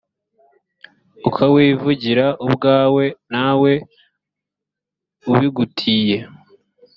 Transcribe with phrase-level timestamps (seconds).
[1.29, 3.71] ukawivugira ubwawe ntawe
[5.31, 6.17] ubigutiye.